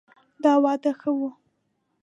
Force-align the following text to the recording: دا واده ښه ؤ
دا 0.43 0.53
واده 0.63 0.91
ښه 0.99 1.11
ؤ 1.23 1.27